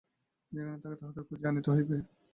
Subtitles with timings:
[0.51, 1.97] যেখানে থাকে তাহাদের খুঁজিয়া আনিতে হইবে!